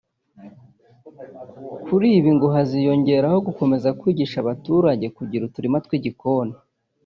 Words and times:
Kuri 1.85 2.07
ibi 2.17 2.31
ngo 2.35 2.47
haziyongeraho 2.55 3.37
gukomeza 3.47 3.95
kwigisha 3.99 4.35
abaturage 4.39 5.05
kugira 5.17 5.45
uturima 5.45 5.77
tw’igikoni 5.85 6.55